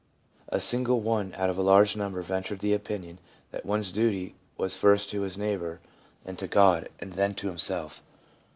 [0.49, 3.19] A single one out of a large number ventured the opinion
[3.51, 5.79] that one's duty was first to his neighbour
[6.25, 8.01] and to God, and then to himself.